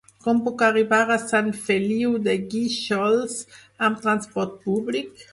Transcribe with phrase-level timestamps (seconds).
[0.25, 3.35] Com puc arribar a Sant Feliu de Guíxols
[3.89, 5.23] amb trasport públic?